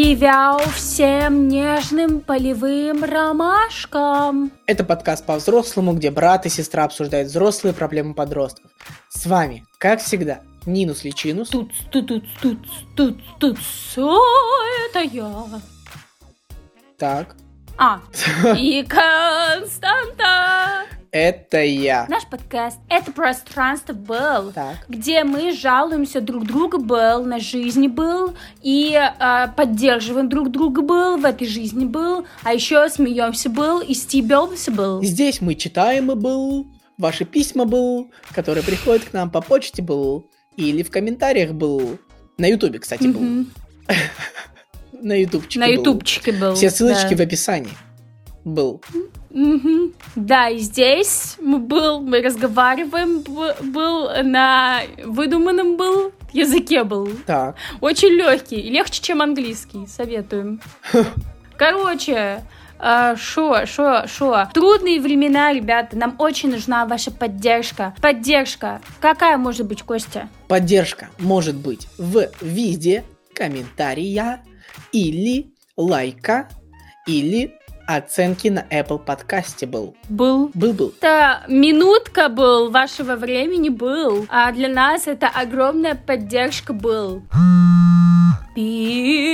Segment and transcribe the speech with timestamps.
[0.00, 4.50] Привяу всем нежным полевым ромашкам.
[4.64, 8.70] Это подкаст по-взрослому, где брат и сестра обсуждают взрослые проблемы подростков.
[9.10, 11.50] С вами, как всегда, Нинус Личинус.
[11.50, 12.66] Тут, тут, тут, тут,
[12.96, 13.58] тут, тут,
[14.88, 15.44] это я.
[16.96, 17.36] Так.
[17.76, 18.00] А,
[18.56, 20.69] и Константа.
[21.12, 22.06] Это я.
[22.08, 24.76] Наш подкаст— это пространство был, Так.
[24.88, 31.16] где мы жалуемся друг другу был, на жизни был, и э, поддерживаем друг друга был,
[31.16, 35.02] в этой жизни был, а еще смеемся был и стебемся был.
[35.02, 40.30] Здесь мы читаем и был, ваши письма был, которые приходят к нам по почте был,
[40.56, 41.98] или в комментариях был.
[42.38, 43.20] На ютубе, кстати, был.
[43.20, 43.50] Мгм.
[44.92, 45.72] На ютубчике На был.
[45.72, 46.54] ютубчике был.
[46.54, 47.16] Все ссылочки да.
[47.16, 47.72] в описании.
[48.44, 48.80] Был.
[49.30, 49.94] Мгм.
[50.16, 53.22] Да, и здесь мы был, мы разговариваем,
[53.72, 57.08] был на выдуманном был языке был.
[57.26, 57.56] Так.
[57.80, 60.60] Очень легкий, легче, чем английский, советуем.
[61.56, 62.42] Короче,
[63.16, 64.48] шо, шо, шо.
[64.52, 67.94] Трудные времена, ребята, нам очень нужна ваша поддержка.
[68.00, 68.80] Поддержка.
[69.00, 70.28] Какая может быть, Костя?
[70.48, 73.04] Поддержка может быть в виде
[73.34, 74.42] комментария
[74.92, 76.48] или лайка
[77.06, 77.54] или
[77.96, 79.94] оценки на Apple подкасте был.
[80.08, 80.50] Был.
[80.54, 80.94] Был-был.
[81.00, 87.22] Это минутка был вашего времени был, а для нас это огромная поддержка был.
[88.54, 89.30] Письмо.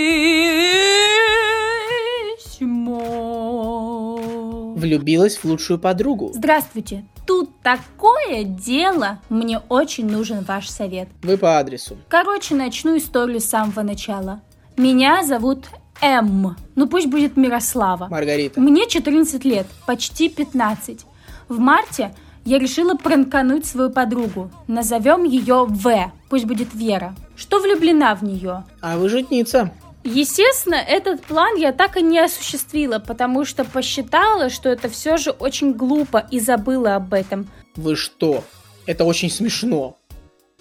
[4.77, 6.31] Влюбилась в лучшую подругу.
[6.35, 7.05] Здравствуйте.
[7.27, 9.21] Тут такое дело.
[9.29, 11.09] Мне очень нужен ваш совет.
[11.23, 11.97] Вы по адресу.
[12.09, 14.43] Короче, начну историю с самого начала.
[14.77, 15.67] Меня зовут
[16.03, 16.57] М.
[16.75, 18.09] Ну пусть будет Мирослава.
[18.09, 18.61] Маргарита.
[18.61, 21.07] Мне 14 лет, почти 15.
[21.49, 24.51] В марте я решила пранкануть свою подругу.
[24.69, 27.15] Назовем ее В, пусть будет Вера.
[27.37, 28.65] Что влюблена в нее.
[28.81, 29.73] А вы житница.
[30.05, 35.33] Естественно, этот план я так и не осуществила, потому что посчитала, что это все же
[35.33, 37.49] очень глупо и забыла об этом.
[37.75, 38.45] Вы что?
[38.87, 39.97] Это очень смешно.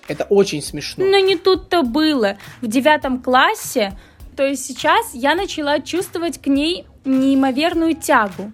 [0.07, 1.06] Это очень смешно.
[1.06, 2.38] Но не тут-то было.
[2.62, 3.97] В девятом классе,
[4.35, 8.51] то есть сейчас, я начала чувствовать к ней неимоверную тягу.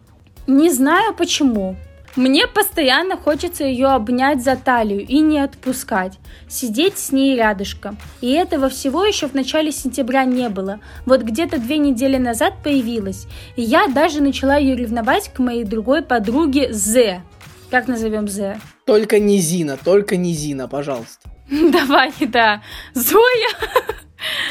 [0.47, 1.75] Не знаю почему.
[2.17, 7.97] Мне постоянно хочется ее обнять за талию и не отпускать, сидеть с ней рядышком.
[8.19, 10.81] И этого всего еще в начале сентября не было.
[11.05, 13.27] Вот где-то две недели назад появилась.
[13.55, 17.21] И я даже начала ее ревновать к моей другой подруге З.
[17.69, 18.59] Как назовем З?
[18.85, 21.29] Только не Зина, только не Зина, пожалуйста.
[21.49, 22.61] Давай, да.
[22.93, 23.49] Зоя,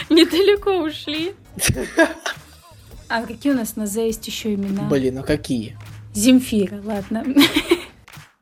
[0.08, 1.34] недалеко ушли.
[3.08, 4.82] А какие у нас на З есть еще имена?
[4.88, 5.76] Блин, а какие?
[6.14, 7.24] Земфира, ладно.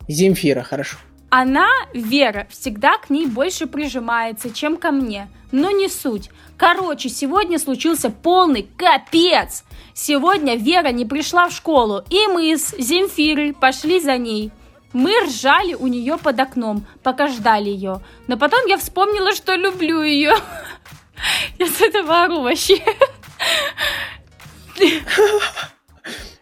[0.08, 0.98] Земфира, хорошо.
[1.30, 5.28] Она, Вера, всегда к ней больше прижимается, чем ко мне.
[5.52, 6.30] Но не суть.
[6.56, 9.64] Короче, сегодня случился полный капец.
[9.94, 14.52] Сегодня Вера не пришла в школу, и мы с Земфирой пошли за ней.
[14.92, 18.00] Мы ржали у нее под окном, пока ждали ее.
[18.26, 20.34] Но потом я вспомнила, что люблю ее.
[21.58, 22.78] Я с этого ору вообще.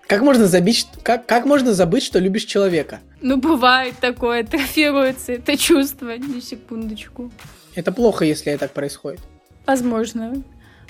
[0.07, 3.01] Как можно забить, как, как можно забыть, что любишь человека?
[3.23, 6.13] Ну, бывает такое, трофируется это чувство.
[6.17, 7.33] На секундочку.
[7.75, 9.21] Это плохо, если так происходит.
[9.67, 10.43] Возможно.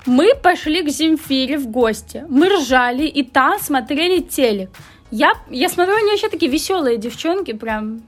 [0.05, 2.25] Мы пошли к Земфире в гости.
[2.29, 4.69] Мы ржали и там смотрели телек.
[5.09, 8.03] Я, я смотрю, они вообще такие веселые девчонки, прям.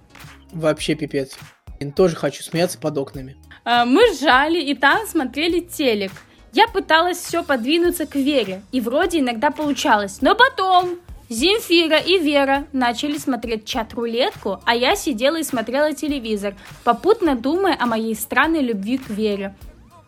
[0.52, 1.38] Вообще пипец.
[1.80, 3.36] Блин, Тоже хочу смеяться под окнами.
[3.66, 6.12] А, Мы ржали и там смотрели телек.
[6.54, 10.20] Я пыталась все подвинуться к Вере, и вроде иногда получалось.
[10.22, 10.98] Но потом
[11.30, 17.86] Земфира и Вера начали смотреть чат-рулетку, а я сидела и смотрела телевизор, попутно думая о
[17.86, 19.56] моей странной любви к Вере.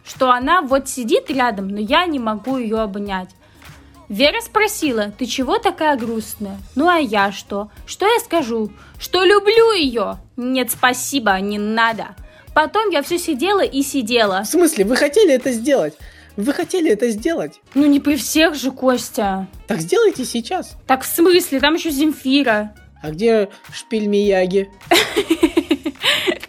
[0.03, 3.29] Что она вот сидит рядом, но я не могу ее обнять.
[4.09, 6.57] Вера спросила, ты чего такая грустная?
[6.75, 7.69] Ну а я что?
[7.85, 8.71] Что я скажу?
[8.99, 10.17] Что люблю ее?
[10.35, 12.07] Нет, спасибо, не надо.
[12.53, 14.43] Потом я все сидела и сидела.
[14.43, 15.93] В смысле, вы хотели это сделать?
[16.37, 17.59] Вы хотели это сделать?
[17.75, 19.47] Ну не при всех же, Костя.
[19.67, 20.75] Так сделайте сейчас.
[20.87, 21.59] Так в смысле?
[21.59, 22.73] Там еще Земфира.
[23.01, 24.69] А где шпиль Мияги?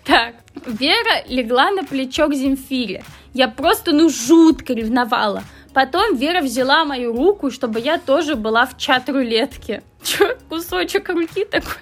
[0.05, 0.35] Так,
[0.67, 3.05] Вера легла на плечо к Земфире.
[3.33, 5.43] Я просто, ну, жутко ревновала.
[5.73, 9.83] Потом Вера взяла мою руку, чтобы я тоже была в чат-рулетке.
[10.03, 11.79] Чё, кусочек руки такой?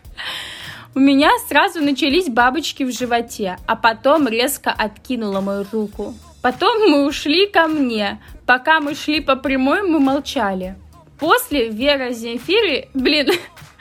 [0.93, 6.15] У меня сразу начались бабочки в животе, а потом резко откинула мою руку.
[6.43, 8.21] Потом мы ушли ко мне.
[8.45, 10.75] Пока мы шли по прямой, мы молчали.
[11.21, 13.29] После Вера с Земфирой, блин,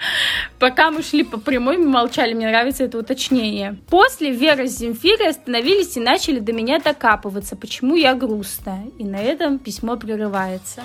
[0.59, 3.77] Пока мы шли по прямой, мы молчали, мне нравится это уточнение.
[3.89, 8.85] После Вера с Земфирой остановились и начали до меня докапываться, почему я грустная.
[8.97, 10.83] И на этом письмо прерывается.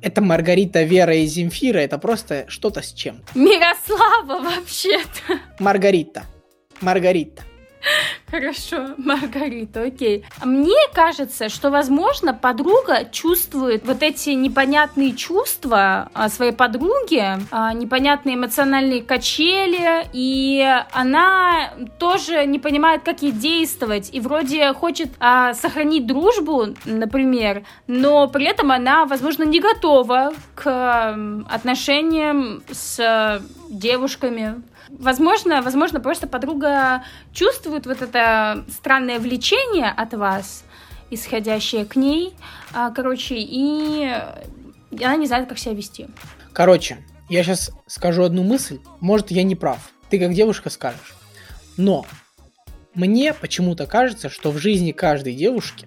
[0.00, 3.22] Это Маргарита, Вера и Земфира, это просто что-то с чем.
[3.34, 5.40] Мирослава вообще-то.
[5.58, 6.24] Маргарита.
[6.80, 7.42] Маргарита.
[8.30, 10.24] Хорошо, Маргарита, окей.
[10.44, 19.02] Мне кажется, что, возможно, подруга чувствует вот эти непонятные чувства своей подруги, а, непонятные эмоциональные
[19.02, 26.66] качели, и она тоже не понимает, как ей действовать, и вроде хочет а, сохранить дружбу,
[26.84, 33.40] например, но при этом она, возможно, не готова к отношениям с
[33.70, 38.17] девушками, Возможно, возможно, просто подруга чувствует вот это
[38.68, 40.64] странное влечение от вас,
[41.10, 42.34] исходящее к ней,
[42.72, 44.10] а, короче, и
[44.92, 46.06] она не знает, как себя вести.
[46.52, 46.98] Короче,
[47.28, 49.90] я сейчас скажу одну мысль, может, я не прав.
[50.10, 51.14] Ты как девушка скажешь.
[51.76, 52.06] Но
[52.94, 55.86] мне почему-то кажется, что в жизни каждой девушки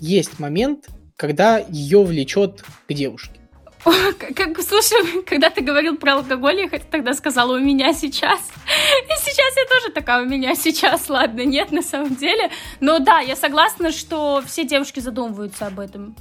[0.00, 3.37] есть момент, когда ее влечет к девушке.
[3.84, 8.40] Как, слушай, когда ты говорил про алкоголь, я тогда сказала у меня сейчас.
[8.40, 11.08] И сейчас я тоже такая у меня сейчас.
[11.08, 12.50] Ладно, нет, на самом деле.
[12.80, 16.16] Но да, я согласна, что все девушки задумываются об этом.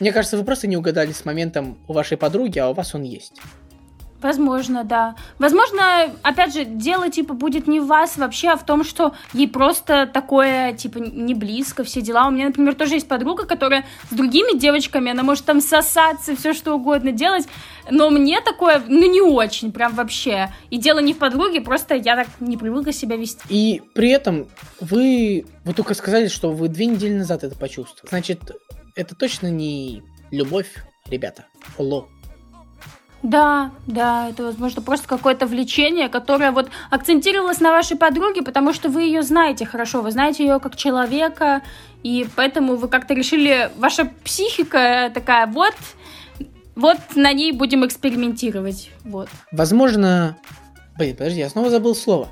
[0.00, 3.02] Мне кажется, вы просто не угадали с моментом у вашей подруги, а у вас он
[3.02, 3.40] есть.
[4.22, 5.14] Возможно, да.
[5.38, 9.48] Возможно, опять же, дело, типа, будет не в вас вообще, а в том, что ей
[9.48, 12.28] просто такое, типа, не близко, все дела.
[12.28, 16.52] У меня, например, тоже есть подруга, которая с другими девочками, она может там сосаться, все
[16.52, 17.46] что угодно делать,
[17.90, 20.52] но мне такое, ну, не очень, прям вообще.
[20.68, 23.40] И дело не в подруге, просто я так не привыкла себя вести.
[23.48, 24.48] И при этом
[24.80, 28.08] вы, вы только сказали, что вы две недели назад это почувствовали.
[28.10, 28.40] Значит,
[28.96, 30.68] это точно не любовь,
[31.08, 31.46] ребята.
[31.78, 32.08] Оло.
[33.22, 38.88] Да, да, это, возможно, просто какое-то влечение, которое вот акцентировалось на вашей подруге, потому что
[38.88, 41.60] вы ее знаете хорошо, вы знаете ее как человека,
[42.02, 45.74] и поэтому вы как-то решили, ваша психика такая, вот,
[46.76, 49.28] вот на ней будем экспериментировать, вот.
[49.52, 50.38] Возможно,
[50.96, 52.28] блин, подожди, я снова забыл слово.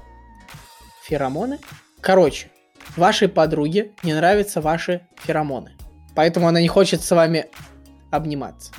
[1.03, 1.59] Феромоны?
[2.01, 2.51] Короче,
[2.97, 5.73] вашей подруге не нравятся ваши феромоны,
[6.15, 7.47] поэтому она не хочет с вами
[8.11, 8.73] обниматься.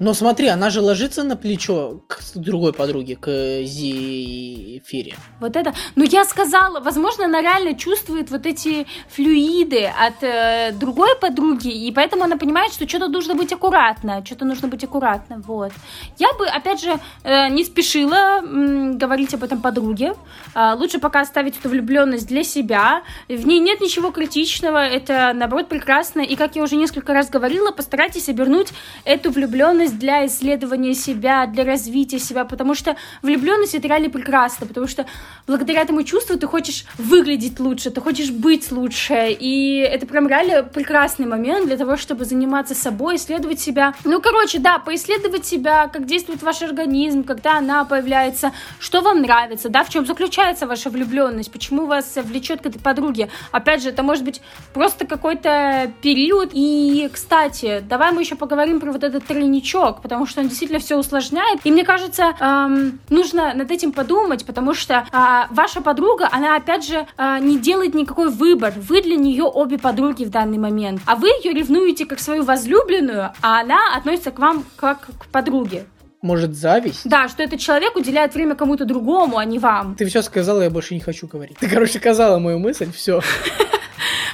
[0.00, 3.28] Но смотри, она же ложится на плечо к другой подруге, к
[3.64, 5.14] Зефире.
[5.40, 5.74] Вот это.
[5.94, 11.92] Ну, я сказала, возможно, она реально чувствует вот эти флюиды от э, другой подруги, и
[11.92, 15.72] поэтому она понимает, что что-то нужно быть аккуратно, что-то нужно быть аккуратно, вот.
[16.18, 20.14] Я бы, опять же, э, не спешила м, говорить об этом подруге.
[20.54, 23.02] Э, лучше пока оставить эту влюбленность для себя.
[23.28, 26.20] В ней нет ничего критичного, это, наоборот, прекрасно.
[26.20, 28.68] И, как я уже несколько раз говорила, постарайтесь обернуть
[29.04, 34.66] эту влюбленность влюбленность для исследования себя, для развития себя, потому что влюбленность это реально прекрасно,
[34.66, 35.06] потому что
[35.46, 40.62] благодаря этому чувству ты хочешь выглядеть лучше, ты хочешь быть лучше, и это прям реально
[40.62, 43.94] прекрасный момент для того, чтобы заниматься собой, исследовать себя.
[44.04, 49.68] Ну, короче, да, поисследовать себя, как действует ваш организм, когда она появляется, что вам нравится,
[49.68, 53.28] да, в чем заключается ваша влюбленность, почему вас влечет к этой подруге.
[53.52, 54.40] Опять же, это может быть
[54.72, 56.50] просто какой-то период.
[56.52, 60.80] И, кстати, давай мы еще поговорим про вот этот тройничок, новичок, потому что он действительно
[60.80, 61.60] все усложняет.
[61.64, 66.86] И мне кажется, эм, нужно над этим подумать, потому что э, ваша подруга, она опять
[66.86, 68.72] же э, не делает никакой выбор.
[68.76, 71.00] Вы для нее обе подруги в данный момент.
[71.06, 75.84] А вы ее ревнуете как свою возлюбленную, а она относится к вам как к подруге.
[76.22, 77.08] Может, зависть?
[77.08, 79.94] Да, что этот человек уделяет время кому-то другому, а не вам.
[79.94, 81.56] Ты все сказала, я больше не хочу говорить.
[81.58, 83.20] Ты, короче, сказала мою мысль, все.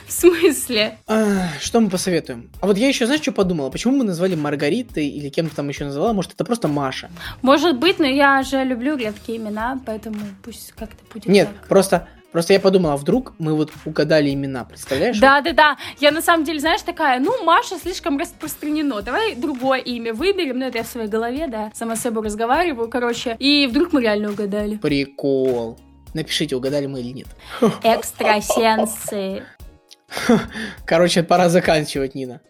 [0.07, 0.99] В смысле?
[1.09, 2.51] А, что мы посоветуем?
[2.61, 3.71] А вот я еще, знаешь, что подумала?
[3.71, 6.13] Почему мы назвали Маргаритой или кем-то там еще называла?
[6.13, 7.11] Может, это просто Маша?
[7.43, 11.69] Может быть, но я же люблю редкие имена, поэтому пусть как-то будет Нет, так.
[11.69, 15.19] просто Просто я подумала, а вдруг мы вот угадали имена, представляешь?
[15.19, 15.77] Да, да, да.
[16.01, 19.01] Я на самом деле, знаешь, такая, ну, Маша слишком распространено.
[19.01, 20.59] Давай другое имя выберем.
[20.59, 23.37] Ну, это я в своей голове, да, сама с собой разговариваю, короче.
[23.39, 24.77] И вдруг мы реально угадали.
[24.77, 25.79] Прикол.
[26.13, 27.29] Напишите, угадали мы или нет.
[27.83, 29.43] Экстрасенсы.
[30.87, 32.41] Короче, пора заканчивать, Нина.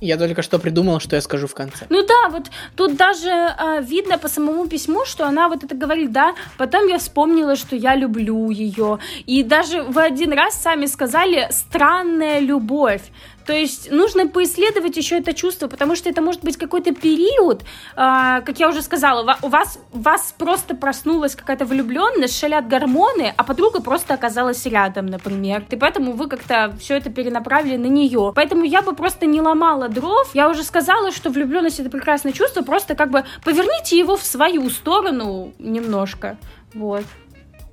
[0.00, 1.86] Я только что придумал, что я скажу в конце.
[1.88, 2.44] Ну да, вот
[2.76, 6.34] тут даже э, видно по самому письму, что она вот это говорит, да.
[6.56, 8.98] Потом я вспомнила, что я люблю ее.
[9.26, 13.02] И даже в один раз сами сказали странная любовь.
[13.48, 17.64] То есть нужно поисследовать еще это чувство, потому что это может быть какой-то период, э,
[17.96, 23.44] как я уже сказала, у вас, у вас просто проснулась какая-то влюбленность, шалят гормоны, а
[23.44, 25.64] подруга просто оказалась рядом, например.
[25.70, 28.34] И поэтому вы как-то все это перенаправили на нее.
[28.36, 30.30] Поэтому я бы просто не ломала дров.
[30.34, 34.68] Я уже сказала, что влюбленность это прекрасное чувство, просто как бы поверните его в свою
[34.68, 36.36] сторону немножко.
[36.74, 37.04] Вот.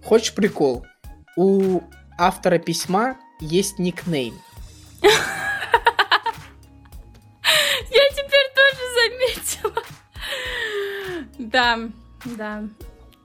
[0.06, 0.86] Хочешь прикол?
[1.36, 1.82] У
[2.18, 4.36] автора письма есть никнейм.
[11.56, 11.80] Да,
[12.26, 12.64] да.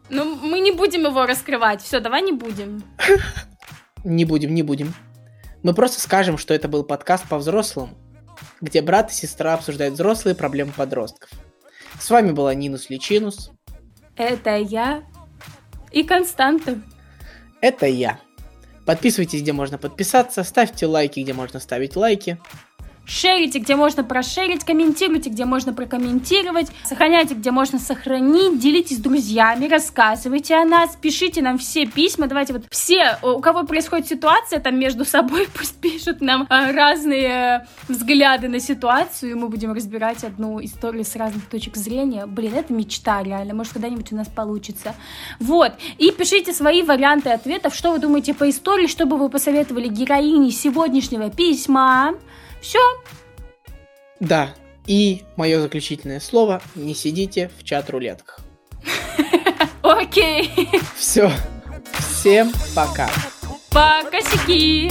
[0.08, 1.82] Ну, мы не будем его раскрывать.
[1.82, 2.84] Все, давай не будем.
[4.04, 4.94] Не будем, не будем.
[5.62, 7.90] Мы просто скажем, что это был подкаст по взрослым,
[8.62, 11.28] где брат и сестра обсуждают взрослые проблемы подростков.
[12.00, 13.50] С вами была Нинус Личинус.
[14.16, 15.02] Это я
[15.92, 16.80] и Константа.
[17.60, 18.20] Это я.
[18.86, 22.38] Подписывайтесь, где можно подписаться, ставьте лайки, где можно ставить лайки.
[23.10, 29.66] Шерите, где можно прошерить, комментируйте, где можно прокомментировать, сохраняйте, где можно сохранить, делитесь с друзьями,
[29.66, 34.78] рассказывайте о нас, пишите нам все письма, давайте вот все, у кого происходит ситуация там
[34.78, 40.64] между собой, пусть пишут нам а, разные взгляды на ситуацию, и мы будем разбирать одну
[40.64, 42.26] историю с разных точек зрения.
[42.26, 44.94] Блин, это мечта реально, может когда-нибудь у нас получится.
[45.40, 49.88] Вот, и пишите свои варианты ответов, что вы думаете по истории, что бы вы посоветовали
[49.88, 52.14] героине сегодняшнего письма.
[52.60, 52.78] Все.
[54.20, 54.54] Да,
[54.86, 58.40] и мое заключительное слово, не сидите в чат-рулетках.
[59.82, 60.50] Окей.
[60.96, 61.30] Все.
[61.98, 63.08] Всем пока.
[63.70, 64.90] Пока, сики.